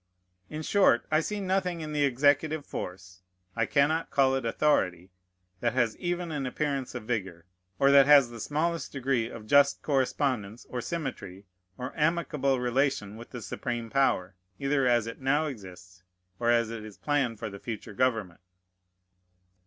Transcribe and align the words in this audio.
In 0.49 0.63
short, 0.63 1.05
I 1.11 1.19
see 1.19 1.39
nothing 1.39 1.81
in 1.81 1.93
the 1.93 2.05
executive 2.05 2.65
force 2.65 3.21
(I 3.55 3.67
cannot 3.67 4.09
call 4.09 4.33
it 4.33 4.45
authority) 4.45 5.11
that 5.59 5.73
has 5.75 5.95
even 5.97 6.31
an 6.31 6.47
appearance 6.47 6.95
of 6.95 7.03
vigor, 7.03 7.45
or 7.77 7.91
that 7.91 8.07
has 8.07 8.31
the 8.31 8.39
smallest 8.39 8.91
degree 8.93 9.29
of 9.29 9.45
just 9.45 9.83
correspondence 9.83 10.65
or 10.67 10.81
symmetry 10.81 11.45
or 11.77 11.93
amicable 11.95 12.59
relation 12.59 13.15
with 13.15 13.29
the 13.29 13.43
supreme 13.43 13.91
power, 13.91 14.33
either 14.57 14.87
as 14.87 15.05
it 15.05 15.21
now 15.21 15.45
exists, 15.45 16.01
or 16.39 16.49
as 16.49 16.71
it 16.71 16.83
is 16.83 16.97
planned 16.97 17.37
for 17.37 17.51
the 17.51 17.59
future 17.59 17.93
government. 17.93 18.41